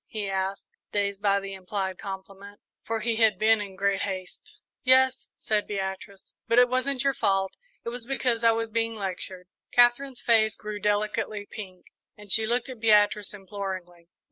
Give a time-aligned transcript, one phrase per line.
[0.07, 4.59] he asked, dazed by the implied compliment, for he had been in great haste.
[4.81, 7.55] "Yes," said Beatrice; "but it wasn't your fault.
[7.85, 11.85] It was because I was being lectured." Katherine's face grew delicately pink,
[12.17, 14.09] and she looked at Beatrice imploringly.